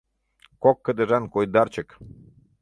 Кок 0.63 0.77
кыдежан 0.85 1.23
койдарчык 1.33 1.89